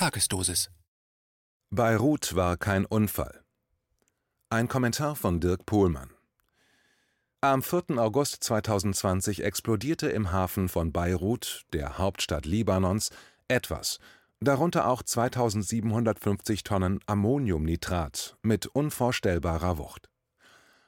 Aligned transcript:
Tagesdosis. 0.00 0.70
Beirut 1.68 2.34
war 2.34 2.56
kein 2.56 2.86
Unfall. 2.86 3.44
Ein 4.48 4.66
Kommentar 4.66 5.14
von 5.14 5.40
Dirk 5.40 5.66
Pohlmann. 5.66 6.08
Am 7.42 7.62
4. 7.62 7.98
August 7.98 8.42
2020 8.42 9.44
explodierte 9.44 10.08
im 10.08 10.32
Hafen 10.32 10.70
von 10.70 10.90
Beirut, 10.90 11.66
der 11.74 11.98
Hauptstadt 11.98 12.46
Libanons, 12.46 13.10
etwas, 13.46 13.98
darunter 14.40 14.88
auch 14.88 15.02
2750 15.02 16.64
Tonnen 16.64 17.00
Ammoniumnitrat 17.04 18.38
mit 18.40 18.68
unvorstellbarer 18.68 19.76
Wucht. 19.76 20.08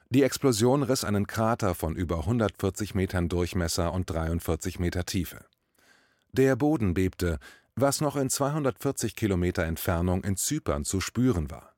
Die 0.08 0.22
Explosion 0.22 0.82
riss 0.82 1.04
einen 1.04 1.26
Krater 1.26 1.74
von 1.74 1.96
über 1.96 2.20
140 2.20 2.94
Metern 2.94 3.29
Durchmesser 3.29 3.92
und 3.92 4.08
43 4.08 4.79
Meter 4.79 5.04
Tiefe. 5.04 5.44
Der 6.34 6.56
Boden 6.56 6.94
bebte, 6.94 7.38
was 7.77 8.00
noch 8.00 8.16
in 8.16 8.29
240 8.30 9.16
Kilometer 9.16 9.65
Entfernung 9.65 10.24
in 10.24 10.37
Zypern 10.37 10.84
zu 10.84 11.01
spüren 11.01 11.51
war. 11.51 11.74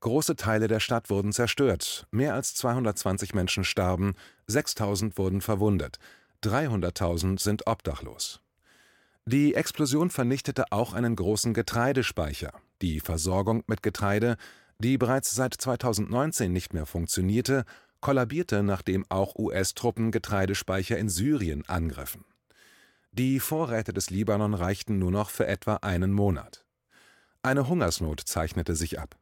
Große 0.00 0.36
Teile 0.36 0.68
der 0.68 0.80
Stadt 0.80 1.08
wurden 1.08 1.32
zerstört, 1.32 2.06
mehr 2.10 2.34
als 2.34 2.54
220 2.54 3.32
Menschen 3.32 3.64
starben, 3.64 4.14
6000 4.46 5.16
wurden 5.16 5.40
verwundet, 5.40 5.98
300.000 6.42 7.40
sind 7.40 7.66
obdachlos. 7.66 8.40
Die 9.24 9.54
Explosion 9.54 10.10
vernichtete 10.10 10.70
auch 10.70 10.92
einen 10.92 11.16
großen 11.16 11.54
Getreidespeicher. 11.54 12.52
Die 12.82 13.00
Versorgung 13.00 13.64
mit 13.66 13.82
Getreide, 13.82 14.36
die 14.78 14.98
bereits 14.98 15.34
seit 15.34 15.54
2019 15.54 16.52
nicht 16.52 16.74
mehr 16.74 16.84
funktionierte, 16.84 17.64
kollabierte, 18.02 18.62
nachdem 18.62 19.06
auch 19.08 19.34
US-Truppen 19.36 20.10
Getreidespeicher 20.10 20.98
in 20.98 21.08
Syrien 21.08 21.66
angriffen. 21.66 22.26
Die 23.16 23.38
Vorräte 23.38 23.92
des 23.92 24.10
Libanon 24.10 24.54
reichten 24.54 24.98
nur 24.98 25.12
noch 25.12 25.30
für 25.30 25.46
etwa 25.46 25.76
einen 25.76 26.12
Monat. 26.12 26.64
Eine 27.44 27.68
Hungersnot 27.68 28.18
zeichnete 28.18 28.74
sich 28.74 28.98
ab. 28.98 29.16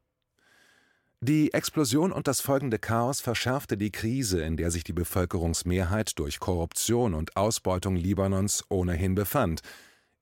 Die 1.21 1.53
Explosion 1.53 2.11
und 2.11 2.27
das 2.27 2.41
folgende 2.41 2.79
Chaos 2.79 3.21
verschärfte 3.21 3.77
die 3.77 3.93
Krise, 3.93 4.41
in 4.41 4.57
der 4.57 4.71
sich 4.71 4.83
die 4.83 4.95
Bevölkerungsmehrheit 4.95 6.19
durch 6.19 6.41
Korruption 6.41 7.13
und 7.13 7.37
Ausbeutung 7.37 7.95
Libanons 7.97 8.65
ohnehin 8.71 9.15
befand, 9.15 9.61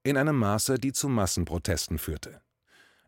in 0.03 0.17
einem 0.17 0.37
Maße, 0.37 0.79
die 0.79 0.93
zu 0.93 1.09
Massenprotesten 1.09 1.99
führte. 1.99 2.41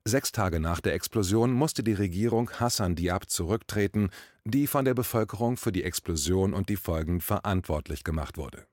Sechs 0.05 0.31
Tage 0.31 0.61
nach 0.61 0.81
der 0.81 0.95
Explosion 0.95 1.53
musste 1.53 1.83
die 1.83 1.95
Regierung 1.95 2.49
Hassan 2.53 2.95
Diab 2.95 3.29
zurücktreten, 3.29 4.11
die 4.45 4.69
von 4.69 4.85
der 4.85 4.95
Bevölkerung 4.95 5.57
für 5.57 5.73
die 5.73 5.83
Explosion 5.83 6.55
und 6.55 6.69
die 6.69 6.77
Folgen 6.77 7.21
verantwortlich 7.21 8.05
gemacht 8.05 8.39
wurde. 8.39 8.65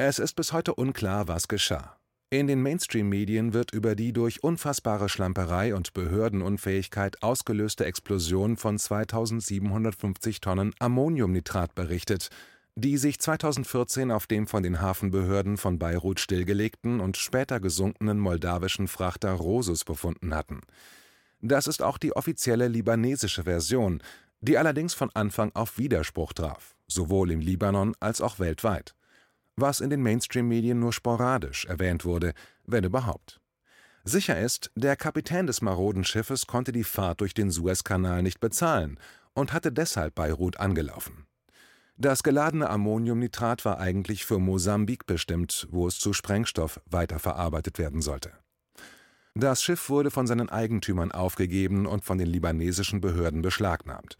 Es 0.00 0.20
ist 0.20 0.34
bis 0.34 0.52
heute 0.52 0.74
unklar, 0.74 1.26
was 1.26 1.48
geschah. 1.48 1.96
In 2.30 2.46
den 2.46 2.62
Mainstream-Medien 2.62 3.52
wird 3.52 3.72
über 3.72 3.96
die 3.96 4.12
durch 4.12 4.44
unfassbare 4.44 5.08
Schlamperei 5.08 5.74
und 5.74 5.92
Behördenunfähigkeit 5.92 7.20
ausgelöste 7.20 7.84
Explosion 7.84 8.56
von 8.56 8.78
2750 8.78 10.40
Tonnen 10.40 10.72
Ammoniumnitrat 10.78 11.74
berichtet, 11.74 12.28
die 12.76 12.96
sich 12.96 13.18
2014 13.18 14.12
auf 14.12 14.28
dem 14.28 14.46
von 14.46 14.62
den 14.62 14.80
Hafenbehörden 14.80 15.56
von 15.56 15.80
Beirut 15.80 16.20
stillgelegten 16.20 17.00
und 17.00 17.16
später 17.16 17.58
gesunkenen 17.58 18.20
moldawischen 18.20 18.86
Frachter 18.86 19.32
Rosus 19.32 19.82
befunden 19.84 20.32
hatten. 20.32 20.60
Das 21.40 21.66
ist 21.66 21.82
auch 21.82 21.98
die 21.98 22.14
offizielle 22.14 22.68
libanesische 22.68 23.42
Version, 23.42 24.00
die 24.42 24.58
allerdings 24.58 24.94
von 24.94 25.10
Anfang 25.14 25.50
auf 25.54 25.76
Widerspruch 25.76 26.34
traf, 26.34 26.76
sowohl 26.86 27.32
im 27.32 27.40
Libanon 27.40 27.96
als 27.98 28.20
auch 28.20 28.38
weltweit 28.38 28.94
was 29.60 29.80
in 29.80 29.90
den 29.90 30.02
Mainstream-Medien 30.02 30.78
nur 30.78 30.92
sporadisch 30.92 31.64
erwähnt 31.66 32.04
wurde, 32.04 32.32
wenn 32.64 32.84
überhaupt. 32.84 33.40
Sicher 34.04 34.40
ist, 34.40 34.70
der 34.74 34.96
Kapitän 34.96 35.46
des 35.46 35.60
maroden 35.60 36.04
Schiffes 36.04 36.46
konnte 36.46 36.72
die 36.72 36.84
Fahrt 36.84 37.20
durch 37.20 37.34
den 37.34 37.50
Suezkanal 37.50 38.22
nicht 38.22 38.40
bezahlen 38.40 38.98
und 39.34 39.52
hatte 39.52 39.70
deshalb 39.70 40.14
Beirut 40.14 40.58
angelaufen. 40.58 41.26
Das 41.96 42.22
geladene 42.22 42.70
Ammoniumnitrat 42.70 43.64
war 43.64 43.78
eigentlich 43.80 44.24
für 44.24 44.38
Mosambik 44.38 45.06
bestimmt, 45.06 45.66
wo 45.70 45.88
es 45.88 45.98
zu 45.98 46.12
Sprengstoff 46.12 46.80
weiterverarbeitet 46.86 47.78
werden 47.78 48.02
sollte. 48.02 48.32
Das 49.34 49.62
Schiff 49.62 49.88
wurde 49.88 50.10
von 50.10 50.26
seinen 50.26 50.48
Eigentümern 50.48 51.12
aufgegeben 51.12 51.86
und 51.86 52.04
von 52.04 52.18
den 52.18 52.28
libanesischen 52.28 53.00
Behörden 53.00 53.42
beschlagnahmt. 53.42 54.16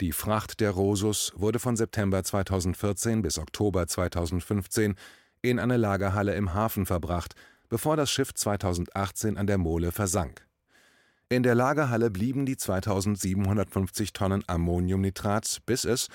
Die 0.00 0.12
Fracht 0.12 0.60
der 0.60 0.70
Rosus 0.70 1.32
wurde 1.34 1.58
von 1.58 1.76
September 1.76 2.22
2014 2.22 3.20
bis 3.20 3.36
Oktober 3.36 3.88
2015 3.88 4.94
in 5.42 5.58
eine 5.58 5.76
Lagerhalle 5.76 6.36
im 6.36 6.54
Hafen 6.54 6.86
verbracht, 6.86 7.34
bevor 7.68 7.96
das 7.96 8.08
Schiff 8.08 8.32
2018 8.32 9.36
an 9.36 9.48
der 9.48 9.58
Mole 9.58 9.90
versank. 9.90 10.46
In 11.28 11.42
der 11.42 11.56
Lagerhalle 11.56 12.10
blieben 12.12 12.46
die 12.46 12.56
2750 12.56 14.12
Tonnen 14.12 14.44
Ammoniumnitrat, 14.46 15.58
bis 15.66 15.84
es, 15.84 16.08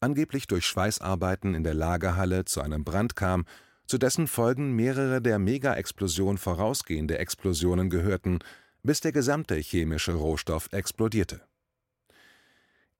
angeblich 0.00 0.46
durch 0.46 0.66
Schweißarbeiten 0.66 1.54
in 1.54 1.64
der 1.64 1.74
Lagerhalle, 1.74 2.44
zu 2.44 2.60
einem 2.60 2.84
Brand 2.84 3.16
kam, 3.16 3.46
zu 3.86 3.96
dessen 3.96 4.28
Folgen 4.28 4.76
mehrere 4.76 5.22
der 5.22 5.38
Mega-Explosion 5.38 6.36
vorausgehende 6.36 7.18
Explosionen 7.18 7.88
gehörten, 7.88 8.38
bis 8.82 9.00
der 9.00 9.12
gesamte 9.12 9.56
chemische 9.56 10.12
Rohstoff 10.12 10.68
explodierte. 10.72 11.40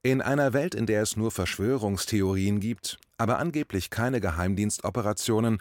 In 0.03 0.23
einer 0.23 0.55
Welt, 0.55 0.75
in 0.75 0.87
der 0.87 1.03
es 1.03 1.19
nur 1.19 1.31
Verschwörungstheorien 1.31 2.59
gibt, 2.59 2.99
aber 3.19 3.39
angeblich 3.39 3.91
keine 3.91 4.23
Geheimdienstoperationen, 4.23 5.61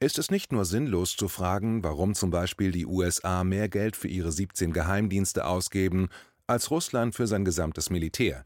ist 0.00 0.18
es 0.18 0.28
nicht 0.28 0.50
nur 0.50 0.64
sinnlos 0.64 1.16
zu 1.16 1.28
fragen, 1.28 1.84
warum 1.84 2.16
zum 2.16 2.30
Beispiel 2.30 2.72
die 2.72 2.84
USA 2.84 3.44
mehr 3.44 3.68
Geld 3.68 3.94
für 3.94 4.08
ihre 4.08 4.32
17 4.32 4.72
Geheimdienste 4.72 5.46
ausgeben 5.46 6.08
als 6.48 6.72
Russland 6.72 7.14
für 7.14 7.28
sein 7.28 7.44
gesamtes 7.44 7.88
Militär. 7.88 8.42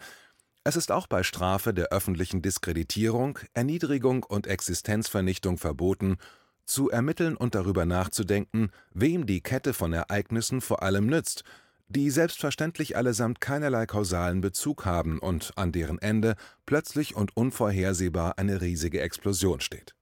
Es 0.63 0.77
ist 0.77 0.93
auch 0.93 1.07
bei 1.07 1.23
Strafe 1.23 1.73
der 1.73 1.87
öffentlichen 1.87 2.43
Diskreditierung, 2.43 3.39
Erniedrigung 3.55 4.25
und 4.25 4.47
Existenzvernichtung 4.47 5.57
verboten, 5.57 6.19
zu 6.67 6.91
ermitteln 6.91 7.35
und 7.35 7.55
darüber 7.55 7.87
nachzudenken, 7.87 8.71
wem 8.93 9.25
die 9.25 9.41
Kette 9.41 9.73
von 9.73 9.95
Ereignissen 9.95 10.61
vor 10.61 10.83
allem 10.83 11.07
nützt 11.07 11.45
die 11.91 12.09
selbstverständlich 12.11 12.97
allesamt 12.97 13.41
keinerlei 13.41 13.85
kausalen 13.85 14.41
Bezug 14.41 14.85
haben 14.85 15.19
und 15.19 15.53
an 15.57 15.73
deren 15.73 15.99
Ende 15.99 16.37
plötzlich 16.65 17.17
und 17.17 17.37
unvorhersehbar 17.37 18.39
eine 18.39 18.61
riesige 18.61 19.01
Explosion 19.01 19.61
steht. 19.61 19.95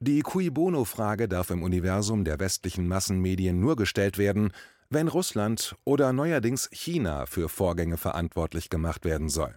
Die 0.00 0.22
Cui 0.22 0.50
Bono-Frage 0.50 1.28
darf 1.28 1.50
im 1.50 1.62
Universum 1.62 2.24
der 2.24 2.40
westlichen 2.40 2.88
Massenmedien 2.88 3.60
nur 3.60 3.76
gestellt 3.76 4.16
werden, 4.16 4.52
wenn 4.88 5.08
Russland 5.08 5.76
oder 5.84 6.12
neuerdings 6.12 6.68
China 6.72 7.26
für 7.26 7.48
Vorgänge 7.48 7.98
verantwortlich 7.98 8.70
gemacht 8.70 9.04
werden 9.04 9.28
soll. 9.28 9.54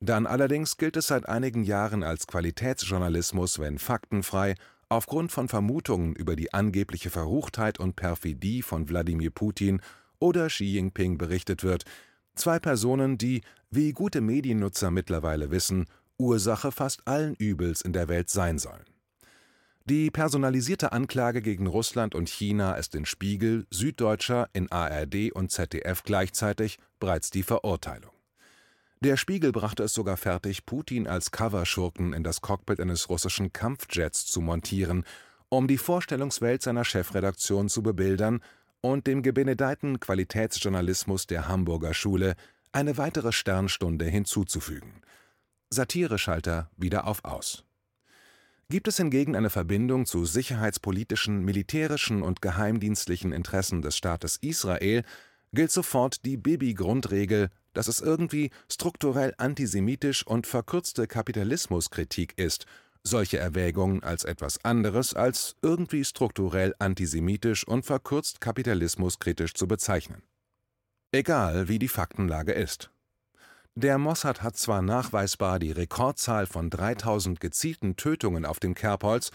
Dann 0.00 0.26
allerdings 0.26 0.76
gilt 0.76 0.96
es 0.96 1.08
seit 1.08 1.28
einigen 1.28 1.64
Jahren 1.64 2.02
als 2.02 2.26
Qualitätsjournalismus, 2.26 3.58
wenn 3.58 3.78
faktenfrei 3.78 4.54
aufgrund 4.88 5.32
von 5.32 5.48
Vermutungen 5.48 6.14
über 6.14 6.36
die 6.36 6.52
angebliche 6.52 7.10
Verruchtheit 7.10 7.80
und 7.80 7.96
Perfidie 7.96 8.62
von 8.62 8.88
Wladimir 8.88 9.30
Putin 9.30 9.80
oder 10.24 10.48
Xi 10.48 10.64
Jinping 10.64 11.18
berichtet 11.18 11.62
wird, 11.62 11.84
zwei 12.34 12.58
Personen, 12.58 13.18
die, 13.18 13.42
wie 13.70 13.92
gute 13.92 14.22
Mediennutzer 14.22 14.90
mittlerweile 14.90 15.50
wissen, 15.50 15.84
Ursache 16.16 16.72
fast 16.72 17.06
allen 17.06 17.34
Übels 17.34 17.82
in 17.82 17.92
der 17.92 18.08
Welt 18.08 18.30
sein 18.30 18.58
sollen. 18.58 18.84
Die 19.84 20.10
personalisierte 20.10 20.92
Anklage 20.92 21.42
gegen 21.42 21.66
Russland 21.66 22.14
und 22.14 22.30
China 22.30 22.72
ist 22.72 22.94
in 22.94 23.04
Spiegel, 23.04 23.66
Süddeutscher, 23.70 24.48
in 24.54 24.72
ARD 24.72 25.30
und 25.32 25.52
ZDF 25.52 26.04
gleichzeitig 26.04 26.78
bereits 26.98 27.30
die 27.30 27.42
Verurteilung. 27.42 28.12
Der 29.00 29.18
Spiegel 29.18 29.52
brachte 29.52 29.82
es 29.82 29.92
sogar 29.92 30.16
fertig, 30.16 30.64
Putin 30.64 31.06
als 31.06 31.32
Coverschurken 31.32 32.14
in 32.14 32.24
das 32.24 32.40
Cockpit 32.40 32.80
eines 32.80 33.10
russischen 33.10 33.52
Kampfjets 33.52 34.24
zu 34.24 34.40
montieren, 34.40 35.04
um 35.50 35.68
die 35.68 35.76
Vorstellungswelt 35.76 36.62
seiner 36.62 36.86
Chefredaktion 36.86 37.68
zu 37.68 37.82
bebildern 37.82 38.40
und 38.84 39.06
dem 39.06 39.22
gebenedeiten 39.22 39.98
Qualitätsjournalismus 39.98 41.26
der 41.26 41.48
Hamburger 41.48 41.94
Schule 41.94 42.34
eine 42.70 42.98
weitere 42.98 43.32
Sternstunde 43.32 44.04
hinzuzufügen. 44.04 45.00
Satireschalter 45.70 46.68
wieder 46.76 47.06
auf 47.06 47.24
Aus. 47.24 47.64
Gibt 48.68 48.86
es 48.86 48.98
hingegen 48.98 49.36
eine 49.36 49.48
Verbindung 49.48 50.04
zu 50.04 50.26
sicherheitspolitischen, 50.26 51.46
militärischen 51.46 52.22
und 52.22 52.42
geheimdienstlichen 52.42 53.32
Interessen 53.32 53.80
des 53.80 53.96
Staates 53.96 54.36
Israel, 54.42 55.02
gilt 55.54 55.70
sofort 55.70 56.26
die 56.26 56.36
Bibi-Grundregel, 56.36 57.48
dass 57.72 57.88
es 57.88 58.00
irgendwie 58.00 58.50
strukturell 58.70 59.32
antisemitisch 59.38 60.26
und 60.26 60.46
verkürzte 60.46 61.06
Kapitalismuskritik 61.06 62.36
ist 62.36 62.66
solche 63.06 63.38
Erwägungen 63.38 64.02
als 64.02 64.24
etwas 64.24 64.64
anderes 64.64 65.14
als 65.14 65.56
irgendwie 65.62 66.04
strukturell 66.04 66.74
antisemitisch 66.78 67.66
und 67.66 67.84
verkürzt 67.84 68.40
kapitalismuskritisch 68.40 69.54
zu 69.54 69.68
bezeichnen. 69.68 70.22
Egal 71.12 71.68
wie 71.68 71.78
die 71.78 71.88
Faktenlage 71.88 72.52
ist. 72.52 72.90
Der 73.76 73.98
Mossad 73.98 74.42
hat 74.42 74.56
zwar 74.56 74.82
nachweisbar 74.82 75.58
die 75.58 75.72
Rekordzahl 75.72 76.46
von 76.46 76.70
3000 76.70 77.40
gezielten 77.40 77.96
Tötungen 77.96 78.46
auf 78.46 78.60
dem 78.60 78.74
Kerbholz, 78.74 79.30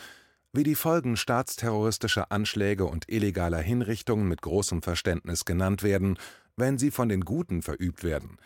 wie 0.54 0.64
die 0.64 0.76
Folgen 0.76 1.18
staatsterroristischer 1.18 2.32
Anschläge 2.32 2.86
und 2.86 3.10
illegaler 3.10 3.60
Hinrichtungen 3.60 4.28
mit 4.28 4.42
großem 4.42 4.82
Verständnis 4.82 5.46
genannt 5.46 5.84
werden, 5.84 6.18
wenn 6.56 6.78
sie 6.78 6.90
von 6.90 7.10
den 7.10 7.22
Guten 7.22 7.62
verübt 7.62 8.04
werden. 8.04 8.38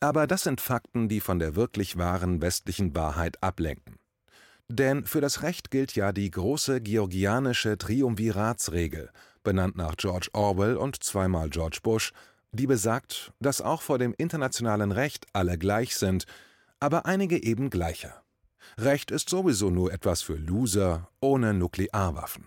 Aber 0.00 0.26
das 0.26 0.42
sind 0.42 0.60
Fakten, 0.60 1.08
die 1.08 1.20
von 1.20 1.38
der 1.38 1.56
wirklich 1.56 1.96
wahren 1.96 2.42
westlichen 2.42 2.94
Wahrheit 2.94 3.42
ablenken. 3.42 3.96
Denn 4.68 5.06
für 5.06 5.22
das 5.22 5.42
Recht 5.42 5.70
gilt 5.70 5.94
ja 5.94 6.12
die 6.12 6.30
große 6.30 6.82
georgianische 6.82 7.78
Triumviratsregel, 7.78 9.10
benannt 9.42 9.76
nach 9.76 9.96
George 9.96 10.28
Orwell 10.34 10.76
und 10.76 11.02
zweimal 11.02 11.48
George 11.48 11.78
Bush, 11.82 12.12
die 12.52 12.66
besagt, 12.66 13.32
dass 13.40 13.62
auch 13.62 13.80
vor 13.80 13.98
dem 13.98 14.14
internationalen 14.16 14.92
Recht 14.92 15.26
alle 15.32 15.56
gleich 15.56 15.96
sind, 15.96 16.24
aber 16.80 17.06
einige 17.06 17.42
eben 17.42 17.70
gleicher. 17.70 18.22
Recht 18.76 19.10
ist 19.10 19.30
sowieso 19.30 19.70
nur 19.70 19.92
etwas 19.92 20.20
für 20.20 20.36
Loser 20.36 21.08
ohne 21.20 21.54
Nuklearwaffen. 21.54 22.46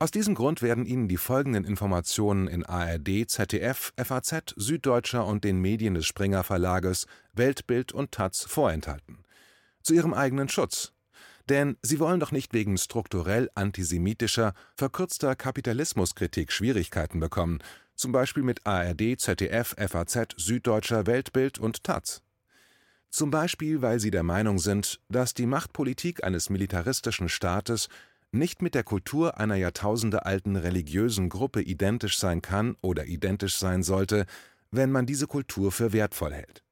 Aus 0.00 0.10
diesem 0.10 0.34
Grund 0.34 0.62
werden 0.62 0.86
Ihnen 0.86 1.08
die 1.08 1.16
folgenden 1.16 1.64
Informationen 1.64 2.46
in 2.46 2.64
ARD, 2.64 3.28
ZDF, 3.28 3.92
FAZ, 3.96 4.54
Süddeutscher 4.56 5.26
und 5.26 5.42
den 5.42 5.60
Medien 5.60 5.94
des 5.94 6.06
Springer 6.06 6.44
Verlages, 6.44 7.06
Weltbild 7.34 7.92
und 7.92 8.12
Taz 8.12 8.44
vorenthalten. 8.44 9.18
Zu 9.82 9.94
Ihrem 9.94 10.14
eigenen 10.14 10.48
Schutz. 10.48 10.92
Denn 11.48 11.76
Sie 11.82 11.98
wollen 11.98 12.20
doch 12.20 12.32
nicht 12.32 12.52
wegen 12.52 12.76
strukturell 12.76 13.50
antisemitischer, 13.54 14.52
verkürzter 14.76 15.34
Kapitalismuskritik 15.34 16.52
Schwierigkeiten 16.52 17.20
bekommen, 17.20 17.60
zum 17.94 18.12
Beispiel 18.12 18.42
mit 18.42 18.66
ARD, 18.66 19.18
ZDF, 19.18 19.74
FAZ, 19.78 20.34
Süddeutscher, 20.36 21.06
Weltbild 21.06 21.58
und 21.58 21.82
Taz. 21.84 22.22
Zum 23.10 23.30
Beispiel, 23.30 23.80
weil 23.80 23.98
sie 24.00 24.10
der 24.10 24.22
Meinung 24.22 24.58
sind, 24.58 25.00
dass 25.08 25.34
die 25.34 25.46
Machtpolitik 25.46 26.22
eines 26.22 26.50
militaristischen 26.50 27.28
Staates 27.28 27.88
nicht 28.30 28.60
mit 28.60 28.74
der 28.74 28.84
Kultur 28.84 29.40
einer 29.40 29.56
jahrtausendealten 29.56 30.56
religiösen 30.56 31.30
Gruppe 31.30 31.62
identisch 31.62 32.18
sein 32.18 32.42
kann 32.42 32.76
oder 32.82 33.06
identisch 33.06 33.56
sein 33.56 33.82
sollte, 33.82 34.26
wenn 34.70 34.92
man 34.92 35.06
diese 35.06 35.26
Kultur 35.26 35.72
für 35.72 35.92
wertvoll 35.94 36.34
hält. 36.34 36.62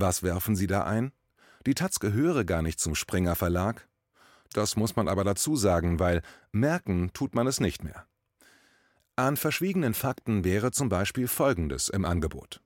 Was 0.00 0.22
werfen 0.22 0.56
Sie 0.56 0.66
da 0.66 0.84
ein? 0.84 1.12
Die 1.66 1.74
Taz 1.74 2.00
gehöre 2.00 2.44
gar 2.44 2.62
nicht 2.62 2.80
zum 2.80 2.94
Springer 2.94 3.36
Verlag? 3.36 3.86
Das 4.54 4.74
muss 4.74 4.96
man 4.96 5.08
aber 5.08 5.24
dazu 5.24 5.56
sagen, 5.56 5.98
weil 5.98 6.22
merken 6.52 7.12
tut 7.12 7.34
man 7.34 7.46
es 7.46 7.60
nicht 7.60 7.84
mehr. 7.84 8.06
An 9.16 9.36
verschwiegenen 9.36 9.92
Fakten 9.92 10.42
wäre 10.42 10.70
zum 10.72 10.88
Beispiel 10.88 11.28
Folgendes 11.28 11.90
im 11.90 12.06
Angebot. 12.06 12.62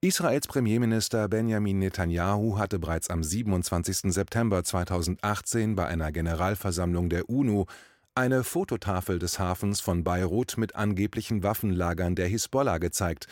Israels 0.00 0.46
Premierminister 0.46 1.28
Benjamin 1.28 1.78
Netanyahu 1.78 2.58
hatte 2.58 2.78
bereits 2.78 3.10
am 3.10 3.22
27. 3.22 4.10
September 4.14 4.64
2018 4.64 5.76
bei 5.76 5.86
einer 5.86 6.10
Generalversammlung 6.10 7.10
der 7.10 7.28
UNO 7.28 7.66
eine 8.14 8.44
Fototafel 8.44 9.18
des 9.18 9.38
Hafens 9.38 9.82
von 9.82 10.04
Beirut 10.04 10.56
mit 10.56 10.74
angeblichen 10.74 11.42
Waffenlagern 11.42 12.14
der 12.14 12.28
Hisbollah 12.28 12.78
gezeigt 12.78 13.26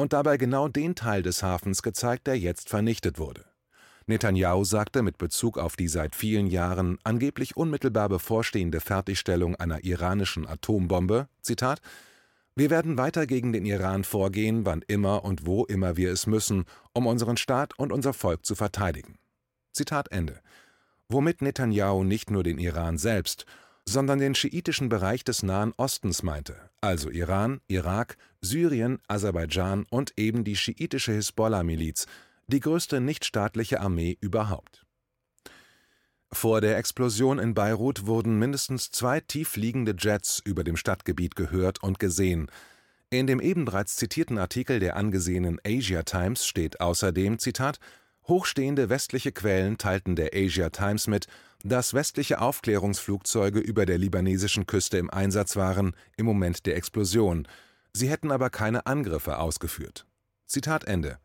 und 0.00 0.12
dabei 0.12 0.36
genau 0.36 0.68
den 0.68 0.94
Teil 0.94 1.22
des 1.22 1.42
Hafens 1.42 1.82
gezeigt, 1.82 2.26
der 2.26 2.38
jetzt 2.38 2.68
vernichtet 2.68 3.18
wurde. 3.18 3.44
Netanyahu 4.06 4.64
sagte 4.64 5.02
mit 5.02 5.18
Bezug 5.18 5.58
auf 5.58 5.76
die 5.76 5.88
seit 5.88 6.16
vielen 6.16 6.46
Jahren 6.46 6.98
angeblich 7.04 7.56
unmittelbar 7.56 8.08
bevorstehende 8.08 8.80
Fertigstellung 8.80 9.54
einer 9.56 9.84
iranischen 9.84 10.46
Atombombe: 10.46 11.28
Zitat 11.42 11.80
wir 12.56 12.68
werden 12.68 12.98
weiter 12.98 13.26
gegen 13.26 13.52
den 13.52 13.64
Iran 13.64 14.04
vorgehen, 14.04 14.66
wann 14.66 14.82
immer 14.86 15.24
und 15.24 15.46
wo 15.46 15.64
immer 15.64 15.96
wir 15.96 16.10
es 16.10 16.26
müssen, 16.26 16.64
um 16.92 17.06
unseren 17.06 17.36
Staat 17.36 17.78
und 17.78 17.92
unser 17.92 18.12
Volk 18.12 18.44
zu 18.44 18.54
verteidigen. 18.54 19.16
Zitat 19.72 20.10
Ende. 20.10 20.40
Womit 21.08 21.42
Netanyahu 21.42 22.02
nicht 22.04 22.30
nur 22.30 22.42
den 22.42 22.58
Iran 22.58 22.98
selbst, 22.98 23.46
sondern 23.88 24.18
den 24.18 24.34
schiitischen 24.34 24.88
Bereich 24.88 25.24
des 25.24 25.42
Nahen 25.42 25.72
Ostens 25.76 26.22
meinte, 26.22 26.70
also 26.80 27.10
Iran, 27.10 27.60
Irak, 27.68 28.16
Syrien, 28.40 28.98
Aserbaidschan 29.08 29.86
und 29.90 30.12
eben 30.16 30.44
die 30.44 30.56
schiitische 30.56 31.12
Hisbollah-Miliz, 31.12 32.06
die 32.46 32.60
größte 32.60 33.00
nichtstaatliche 33.00 33.80
Armee 33.80 34.16
überhaupt. 34.20 34.84
Vor 36.32 36.60
der 36.60 36.78
Explosion 36.78 37.40
in 37.40 37.54
Beirut 37.54 38.06
wurden 38.06 38.38
mindestens 38.38 38.90
zwei 38.92 39.20
tieffliegende 39.20 39.96
Jets 39.98 40.40
über 40.44 40.62
dem 40.62 40.76
Stadtgebiet 40.76 41.34
gehört 41.34 41.82
und 41.82 41.98
gesehen. 41.98 42.48
In 43.10 43.26
dem 43.26 43.40
eben 43.40 43.64
bereits 43.64 43.96
zitierten 43.96 44.38
Artikel 44.38 44.78
der 44.78 44.94
angesehenen 44.94 45.58
Asia 45.66 46.04
Times 46.04 46.46
steht 46.46 46.80
außerdem: 46.80 47.40
Zitat, 47.40 47.80
Hochstehende 48.30 48.88
westliche 48.88 49.32
Quellen 49.32 49.76
teilten 49.76 50.14
der 50.14 50.30
Asia 50.32 50.70
Times 50.70 51.08
mit, 51.08 51.26
dass 51.64 51.94
westliche 51.94 52.40
Aufklärungsflugzeuge 52.40 53.58
über 53.58 53.86
der 53.86 53.98
libanesischen 53.98 54.66
Küste 54.66 54.98
im 54.98 55.10
Einsatz 55.10 55.56
waren 55.56 55.96
im 56.16 56.26
Moment 56.26 56.64
der 56.64 56.76
Explosion. 56.76 57.48
Sie 57.92 58.08
hätten 58.08 58.30
aber 58.30 58.48
keine 58.48 58.86
Angriffe 58.86 59.38
ausgeführt. 59.38 60.06
Zitat 60.46 60.84
Ende. 60.84 61.18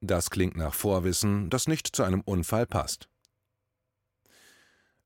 Das 0.00 0.30
klingt 0.30 0.56
nach 0.56 0.74
Vorwissen, 0.74 1.50
das 1.50 1.66
nicht 1.66 1.88
zu 1.88 2.04
einem 2.04 2.20
Unfall 2.20 2.66
passt. 2.66 3.08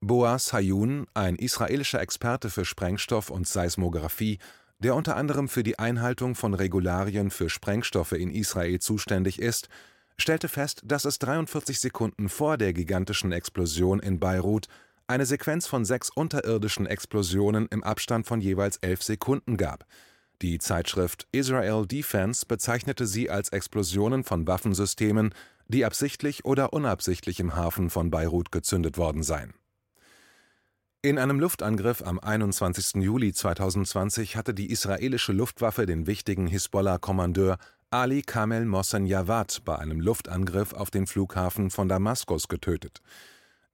Boaz 0.03 0.53
Hayun, 0.53 1.07
ein 1.15 1.37
israelischer 1.37 2.03
Experte 2.03 2.51
für 2.51 2.67
Sprengstoff 2.67 3.31
und 3.31 3.49
Seismographie, 3.49 4.39
der 4.81 4.95
unter 4.95 5.17
anderem 5.17 5.49
für 5.49 5.63
die 5.63 5.79
Einhaltung 5.79 6.35
von 6.35 6.53
Regularien 6.53 7.31
für 7.31 7.49
Sprengstoffe 7.49 8.13
in 8.13 8.31
Israel 8.31 8.81
zuständig 8.81 9.41
ist, 9.41 9.71
stellte 10.23 10.49
fest, 10.49 10.81
dass 10.85 11.05
es 11.05 11.19
43 11.19 11.79
Sekunden 11.79 12.29
vor 12.29 12.57
der 12.57 12.73
gigantischen 12.73 13.33
Explosion 13.33 14.01
in 14.01 14.19
Beirut 14.21 14.69
eine 15.07 15.27
Sequenz 15.27 15.67
von 15.67 15.85
sechs 15.85 16.09
unterirdischen 16.09 16.87
Explosionen 16.87 17.67
im 17.71 17.83
Abstand 17.83 18.27
von 18.27 18.41
jeweils 18.41 18.79
elf 18.79 19.03
Sekunden 19.03 19.57
gab. 19.57 19.85
Die 20.41 20.59
Zeitschrift 20.59 21.27
Israel 21.33 21.87
Defense 21.87 22.47
bezeichnete 22.47 23.07
sie 23.07 23.29
als 23.29 23.51
Explosionen 23.51 24.25
von 24.25 24.47
Waffensystemen, 24.47 25.35
die 25.69 25.85
absichtlich 25.85 26.45
oder 26.45 26.73
unabsichtlich 26.73 27.41
im 27.41 27.55
Hafen 27.55 27.91
von 27.91 28.11
Beirut 28.11 28.51
gezündet 28.51 28.97
worden 28.97 29.23
seien 29.23 29.53
in 31.05 31.19
einem 31.19 31.41
Luftangriff 31.41 32.01
am 32.03 32.21
21. 32.21 33.03
Juli 33.03 33.33
2020 33.33 34.37
hatte 34.37 34.55
die 34.55 34.71
israelische 34.71 35.33
Luftwaffe 35.33 35.85
den 35.85 36.07
wichtigen 36.07 36.47
Hisbollah-Kommandeur 36.47 37.59
Ali 37.93 38.23
Kamel 38.23 38.65
Mohsen 38.65 39.05
Jawad 39.05 39.67
bei 39.67 39.79
einem 39.79 40.01
Luftangriff 40.01 40.73
auf 40.73 40.91
den 40.91 41.07
Flughafen 41.07 41.71
von 41.71 41.91
Damaskus 41.91 42.49
getötet. 42.49 43.03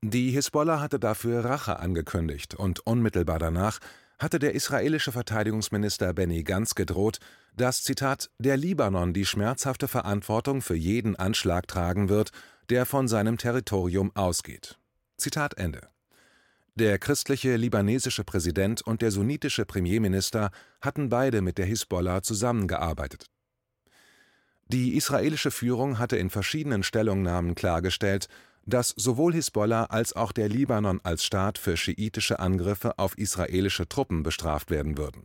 Die 0.02 0.32
Hisbollah 0.32 0.80
hatte 0.80 0.98
dafür 0.98 1.44
Rache 1.44 1.78
angekündigt 1.78 2.56
und 2.56 2.84
unmittelbar 2.84 3.38
danach 3.38 3.78
hatte 4.18 4.40
der 4.40 4.56
israelische 4.56 5.12
Verteidigungsminister 5.12 6.12
Benny 6.14 6.42
Gantz 6.42 6.74
gedroht, 6.74 7.20
dass 7.54 7.84
Zitat 7.84 8.28
der 8.40 8.56
Libanon 8.56 9.12
die 9.12 9.24
schmerzhafte 9.24 9.86
Verantwortung 9.86 10.62
für 10.62 10.74
jeden 10.74 11.14
Anschlag 11.14 11.68
tragen 11.68 12.08
wird, 12.08 12.32
der 12.70 12.86
von 12.86 13.06
seinem 13.06 13.38
Territorium 13.38 14.10
ausgeht. 14.16 14.80
Zitat 15.16 15.56
Ende. 15.58 15.90
Der 16.74 16.98
christliche 16.98 17.54
libanesische 17.54 18.24
Präsident 18.24 18.82
und 18.82 19.00
der 19.00 19.12
sunnitische 19.12 19.64
Premierminister 19.64 20.50
hatten 20.80 21.08
beide 21.08 21.40
mit 21.40 21.56
der 21.56 21.66
Hisbollah 21.66 22.22
zusammengearbeitet. 22.22 23.26
Die 24.68 24.96
israelische 24.96 25.50
Führung 25.50 25.98
hatte 25.98 26.16
in 26.16 26.30
verschiedenen 26.30 26.82
Stellungnahmen 26.82 27.54
klargestellt, 27.54 28.28
dass 28.66 28.92
sowohl 28.96 29.32
Hisbollah 29.32 29.84
als 29.84 30.14
auch 30.14 30.30
der 30.32 30.48
Libanon 30.48 31.00
als 31.02 31.24
Staat 31.24 31.56
für 31.56 31.76
schiitische 31.76 32.38
Angriffe 32.38 32.98
auf 32.98 33.16
israelische 33.16 33.88
Truppen 33.88 34.22
bestraft 34.22 34.70
werden 34.70 34.98
würden. 34.98 35.24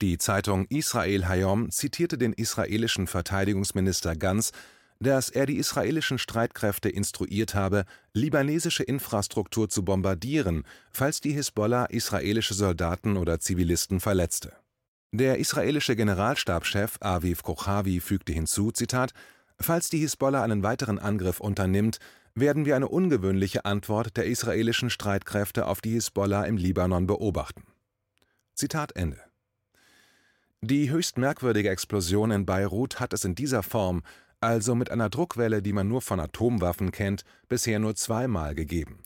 Die 0.00 0.16
Zeitung 0.16 0.66
Israel 0.68 1.28
Hayom 1.28 1.70
zitierte 1.70 2.16
den 2.16 2.32
israelischen 2.32 3.06
Verteidigungsminister 3.06 4.16
Gantz 4.16 4.52
dass 5.02 5.30
er 5.30 5.46
die 5.46 5.56
israelischen 5.56 6.18
Streitkräfte 6.18 6.88
instruiert 6.88 7.54
habe, 7.54 7.84
libanesische 8.12 8.84
Infrastruktur 8.84 9.68
zu 9.68 9.84
bombardieren, 9.84 10.64
falls 10.92 11.20
die 11.20 11.32
Hisbollah 11.32 11.86
israelische 11.86 12.54
Soldaten 12.54 13.16
oder 13.16 13.40
Zivilisten 13.40 13.98
verletzte. 13.98 14.52
Der 15.14 15.38
israelische 15.38 15.94
Generalstabschef 15.94 16.96
Aviv 17.00 17.42
Kochavi 17.42 18.00
fügte 18.00 18.32
hinzu: 18.32 18.70
Zitat, 18.70 19.12
Falls 19.60 19.90
die 19.90 19.98
Hisbollah 19.98 20.42
einen 20.42 20.62
weiteren 20.62 20.98
Angriff 20.98 21.38
unternimmt, 21.38 21.98
werden 22.34 22.64
wir 22.64 22.76
eine 22.76 22.88
ungewöhnliche 22.88 23.66
Antwort 23.66 24.16
der 24.16 24.24
israelischen 24.24 24.88
Streitkräfte 24.88 25.66
auf 25.66 25.82
die 25.82 25.92
Hisbollah 25.92 26.44
im 26.44 26.56
Libanon 26.56 27.06
beobachten. 27.06 27.64
Zitat 28.54 28.96
Ende. 28.96 29.20
Die 30.62 30.90
höchst 30.90 31.18
merkwürdige 31.18 31.68
Explosion 31.68 32.30
in 32.30 32.46
Beirut 32.46 32.98
hat 32.98 33.12
es 33.12 33.26
in 33.26 33.34
dieser 33.34 33.62
Form 33.62 34.02
also 34.40 34.74
mit 34.74 34.90
einer 34.90 35.10
Druckwelle, 35.10 35.60
die 35.60 35.74
man 35.74 35.88
nur 35.88 36.00
von 36.00 36.20
Atomwaffen 36.20 36.90
kennt, 36.90 37.24
bisher 37.48 37.78
nur 37.78 37.94
zweimal 37.96 38.54
gegeben. 38.54 39.02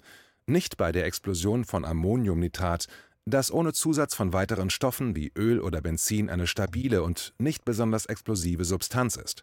Nicht 0.47 0.77
bei 0.77 0.93
der 0.93 1.05
Explosion 1.05 1.65
von 1.65 1.85
Ammoniumnitrat, 1.85 2.87
das 3.27 3.53
ohne 3.53 3.73
Zusatz 3.73 4.15
von 4.15 4.33
weiteren 4.33 4.71
Stoffen 4.71 5.17
wie 5.17 5.33
Öl 5.37 5.61
oder 5.61 5.81
Benzin 5.81 6.31
eine 6.31 6.47
stabile 6.47 7.03
und 7.03 7.35
nicht 7.39 7.65
besonders 7.65 8.07
explosive 8.07 8.65
Substanz 8.65 9.17
ist, 9.17 9.43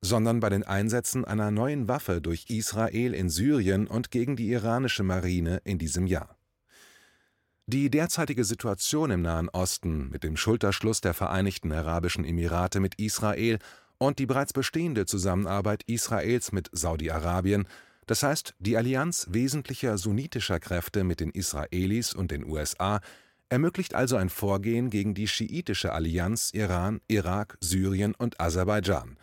sondern 0.00 0.38
bei 0.38 0.48
den 0.48 0.62
Einsätzen 0.62 1.24
einer 1.24 1.50
neuen 1.50 1.88
Waffe 1.88 2.20
durch 2.20 2.46
Israel 2.48 3.14
in 3.14 3.28
Syrien 3.28 3.88
und 3.88 4.12
gegen 4.12 4.36
die 4.36 4.50
iranische 4.52 5.02
Marine 5.02 5.60
in 5.64 5.78
diesem 5.78 6.06
Jahr. 6.06 6.36
Die 7.66 7.90
derzeitige 7.90 8.44
Situation 8.44 9.10
im 9.10 9.22
Nahen 9.22 9.48
Osten 9.48 10.08
mit 10.10 10.22
dem 10.22 10.36
Schulterschluss 10.36 11.00
der 11.00 11.14
Vereinigten 11.14 11.72
Arabischen 11.72 12.24
Emirate 12.24 12.78
mit 12.78 12.94
Israel 13.00 13.58
und 13.98 14.20
die 14.20 14.26
bereits 14.26 14.52
bestehende 14.52 15.04
Zusammenarbeit 15.04 15.82
Israels 15.88 16.52
mit 16.52 16.70
Saudi-Arabien, 16.70 17.66
das 18.06 18.22
heißt 18.22 18.54
die 18.58 18.76
Allianz 18.76 19.26
wesentlicher 19.30 19.98
sunnitischer 19.98 20.60
Kräfte 20.60 21.04
mit 21.04 21.20
den 21.20 21.30
Israelis 21.30 22.14
und 22.14 22.30
den 22.30 22.44
USA, 22.44 23.00
ermöglicht 23.48 23.94
also 23.94 24.16
ein 24.16 24.30
Vorgehen 24.30 24.90
gegen 24.90 25.14
die 25.14 25.28
schiitische 25.28 25.92
Allianz 25.92 26.50
Iran, 26.52 27.00
Irak, 27.08 27.56
Syrien 27.60 28.14
und 28.14 28.40
Aserbaidschan. 28.40 29.18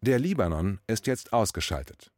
Der 0.00 0.18
Libanon 0.18 0.80
ist 0.86 1.06
jetzt 1.06 1.32
ausgeschaltet. 1.32 2.10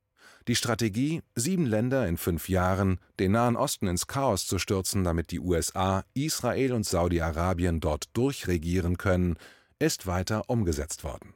Die 0.46 0.56
Strategie, 0.56 1.22
sieben 1.34 1.64
Länder 1.64 2.06
in 2.06 2.18
fünf 2.18 2.48
Jahren, 2.48 2.98
den 3.18 3.32
Nahen 3.32 3.56
Osten 3.56 3.86
ins 3.86 4.06
Chaos 4.06 4.46
zu 4.46 4.58
stürzen, 4.58 5.02
damit 5.02 5.30
die 5.30 5.40
USA, 5.40 6.04
Israel 6.12 6.72
und 6.72 6.84
Saudi-Arabien 6.84 7.80
dort 7.80 8.14
durchregieren 8.14 8.98
können, 8.98 9.36
ist 9.78 10.06
weiter 10.06 10.50
umgesetzt 10.50 11.02
worden. 11.02 11.34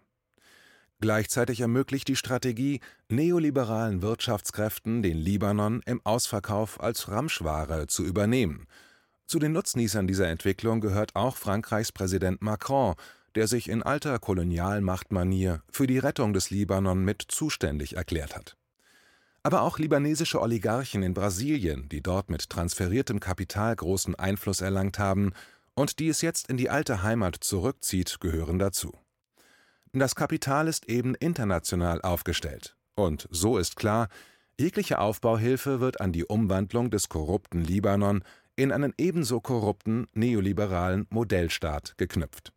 Gleichzeitig 1.00 1.60
ermöglicht 1.60 2.08
die 2.08 2.16
Strategie 2.16 2.80
neoliberalen 3.08 4.02
Wirtschaftskräften, 4.02 5.00
den 5.02 5.16
Libanon 5.16 5.80
im 5.86 6.00
Ausverkauf 6.04 6.80
als 6.80 7.08
Ramschware 7.08 7.86
zu 7.86 8.04
übernehmen. 8.04 8.66
Zu 9.26 9.38
den 9.38 9.52
Nutznießern 9.52 10.08
dieser 10.08 10.28
Entwicklung 10.28 10.80
gehört 10.80 11.14
auch 11.14 11.36
Frankreichs 11.36 11.92
Präsident 11.92 12.42
Macron, 12.42 12.94
der 13.36 13.46
sich 13.46 13.68
in 13.68 13.84
alter 13.84 14.18
Kolonialmachtmanier 14.18 15.62
für 15.70 15.86
die 15.86 15.98
Rettung 15.98 16.32
des 16.32 16.50
Libanon 16.50 17.04
mit 17.04 17.22
zuständig 17.28 17.96
erklärt 17.96 18.34
hat. 18.34 18.56
Aber 19.44 19.62
auch 19.62 19.78
libanesische 19.78 20.40
Oligarchen 20.40 21.04
in 21.04 21.14
Brasilien, 21.14 21.88
die 21.88 22.02
dort 22.02 22.28
mit 22.28 22.50
transferiertem 22.50 23.20
Kapital 23.20 23.76
großen 23.76 24.16
Einfluss 24.16 24.60
erlangt 24.60 24.98
haben 24.98 25.32
und 25.74 26.00
die 26.00 26.08
es 26.08 26.22
jetzt 26.22 26.48
in 26.48 26.56
die 26.56 26.70
alte 26.70 27.04
Heimat 27.04 27.36
zurückzieht, 27.36 28.18
gehören 28.18 28.58
dazu. 28.58 28.98
Das 29.92 30.14
Kapital 30.14 30.68
ist 30.68 30.88
eben 30.88 31.14
international 31.14 32.02
aufgestellt. 32.02 32.76
Und 32.94 33.26
so 33.30 33.58
ist 33.58 33.76
klar, 33.76 34.08
jegliche 34.58 34.98
Aufbauhilfe 34.98 35.80
wird 35.80 36.00
an 36.00 36.12
die 36.12 36.24
Umwandlung 36.24 36.90
des 36.90 37.08
korrupten 37.08 37.62
Libanon 37.62 38.22
in 38.56 38.72
einen 38.72 38.92
ebenso 38.98 39.40
korrupten 39.40 40.06
neoliberalen 40.14 41.06
Modellstaat 41.10 41.94
geknüpft. 41.96 42.52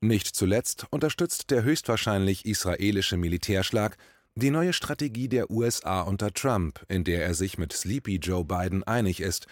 Nicht 0.00 0.26
zuletzt 0.26 0.86
unterstützt 0.90 1.50
der 1.50 1.62
höchstwahrscheinlich 1.62 2.44
israelische 2.44 3.16
Militärschlag 3.16 3.96
die 4.34 4.50
neue 4.50 4.74
Strategie 4.74 5.28
der 5.28 5.50
USA 5.50 6.02
unter 6.02 6.32
Trump, 6.34 6.84
in 6.88 7.04
der 7.04 7.24
er 7.24 7.32
sich 7.32 7.56
mit 7.56 7.72
Sleepy 7.72 8.16
Joe 8.16 8.44
Biden 8.44 8.84
einig 8.84 9.20
ist, 9.20 9.46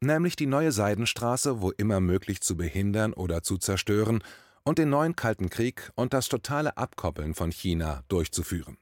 nämlich 0.00 0.34
die 0.34 0.46
neue 0.46 0.72
Seidenstraße 0.72 1.60
wo 1.60 1.70
immer 1.70 2.00
möglich 2.00 2.40
zu 2.40 2.56
behindern 2.56 3.12
oder 3.12 3.42
zu 3.42 3.58
zerstören 3.58 4.24
und 4.64 4.78
den 4.78 4.90
neuen 4.90 5.16
Kalten 5.16 5.50
Krieg 5.50 5.90
und 5.94 6.12
das 6.12 6.28
totale 6.28 6.76
Abkoppeln 6.76 7.34
von 7.34 7.50
China 7.50 8.02
durchzuführen. 8.08 8.76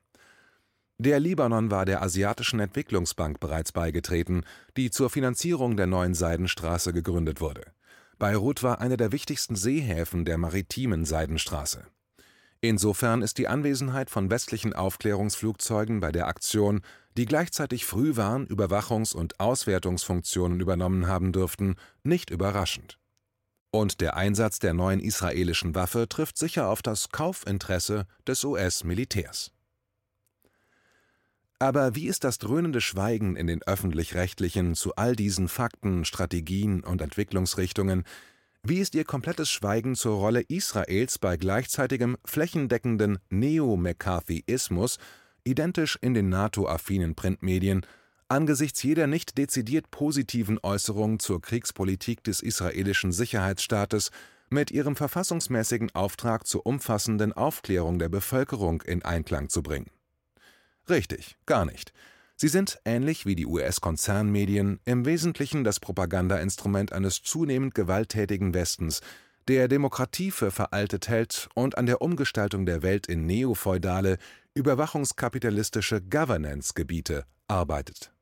Der 0.98 1.20
Libanon 1.20 1.70
war 1.70 1.84
der 1.84 2.02
Asiatischen 2.02 2.58
Entwicklungsbank 2.58 3.38
bereits 3.38 3.70
beigetreten, 3.70 4.44
die 4.76 4.90
zur 4.90 5.10
Finanzierung 5.10 5.76
der 5.76 5.86
neuen 5.86 6.14
Seidenstraße 6.14 6.92
gegründet 6.92 7.40
wurde. 7.40 7.62
Beirut 8.18 8.64
war 8.64 8.80
einer 8.80 8.96
der 8.96 9.12
wichtigsten 9.12 9.54
Seehäfen 9.54 10.24
der 10.24 10.38
maritimen 10.38 11.04
Seidenstraße. 11.04 11.86
Insofern 12.60 13.22
ist 13.22 13.38
die 13.38 13.46
Anwesenheit 13.46 14.10
von 14.10 14.28
westlichen 14.28 14.72
Aufklärungsflugzeugen 14.72 16.00
bei 16.00 16.10
der 16.10 16.26
Aktion, 16.26 16.80
die 17.16 17.26
gleichzeitig 17.26 17.84
Frühwarn-, 17.84 18.48
Überwachungs- 18.48 19.14
und 19.14 19.38
Auswertungsfunktionen 19.38 20.58
übernommen 20.58 21.06
haben 21.06 21.30
dürften, 21.30 21.76
nicht 22.02 22.30
überraschend 22.30 22.98
und 23.70 24.00
der 24.00 24.16
Einsatz 24.16 24.58
der 24.58 24.74
neuen 24.74 25.00
israelischen 25.00 25.74
Waffe 25.74 26.08
trifft 26.08 26.38
sicher 26.38 26.68
auf 26.68 26.82
das 26.82 27.10
Kaufinteresse 27.10 28.06
des 28.26 28.44
US-Militärs. 28.44 29.52
Aber 31.58 31.96
wie 31.96 32.06
ist 32.06 32.22
das 32.22 32.38
dröhnende 32.38 32.80
Schweigen 32.80 33.34
in 33.34 33.48
den 33.48 33.62
öffentlich-rechtlichen 33.62 34.76
zu 34.76 34.94
all 34.94 35.16
diesen 35.16 35.48
Fakten, 35.48 36.04
Strategien 36.04 36.84
und 36.84 37.02
Entwicklungsrichtungen, 37.02 38.04
wie 38.62 38.78
ist 38.78 38.94
ihr 38.94 39.04
komplettes 39.04 39.50
Schweigen 39.50 39.96
zur 39.96 40.18
Rolle 40.18 40.40
Israels 40.42 41.18
bei 41.18 41.36
gleichzeitigem 41.36 42.16
flächendeckenden 42.24 43.18
Neo-McCarthyismus, 43.30 44.98
identisch 45.44 45.98
in 46.00 46.14
den 46.14 46.28
NATO-affinen 46.28 47.14
Printmedien, 47.14 47.84
Angesichts 48.30 48.82
jeder 48.82 49.06
nicht 49.06 49.38
dezidiert 49.38 49.90
positiven 49.90 50.58
Äußerung 50.62 51.18
zur 51.18 51.40
Kriegspolitik 51.40 52.22
des 52.22 52.40
israelischen 52.42 53.10
Sicherheitsstaates 53.10 54.10
mit 54.50 54.70
ihrem 54.70 54.96
verfassungsmäßigen 54.96 55.94
Auftrag 55.94 56.46
zur 56.46 56.66
umfassenden 56.66 57.32
Aufklärung 57.32 57.98
der 57.98 58.10
Bevölkerung 58.10 58.82
in 58.82 59.02
Einklang 59.02 59.48
zu 59.48 59.62
bringen. 59.62 59.90
Richtig, 60.90 61.38
gar 61.46 61.64
nicht. 61.64 61.94
Sie 62.36 62.48
sind, 62.48 62.78
ähnlich 62.84 63.24
wie 63.24 63.34
die 63.34 63.46
US-Konzernmedien, 63.46 64.80
im 64.84 65.06
Wesentlichen 65.06 65.64
das 65.64 65.80
Propagandainstrument 65.80 66.92
eines 66.92 67.22
zunehmend 67.22 67.74
gewalttätigen 67.74 68.52
Westens, 68.52 69.00
der 69.48 69.68
Demokratie 69.68 70.30
für 70.32 70.50
veraltet 70.50 71.08
hält 71.08 71.48
und 71.54 71.78
an 71.78 71.86
der 71.86 72.02
Umgestaltung 72.02 72.66
der 72.66 72.82
Welt 72.82 73.06
in 73.06 73.24
neofeudale, 73.24 74.18
überwachungskapitalistische 74.52 76.02
Governance-Gebiete 76.02 77.24
arbeitet 77.48 78.12